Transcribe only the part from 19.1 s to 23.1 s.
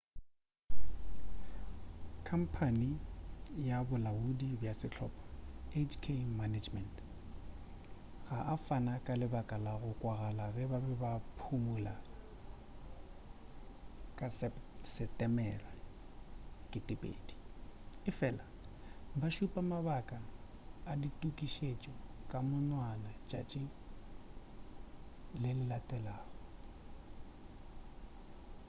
ba šupa mabaka a ditukišetšo ka monwana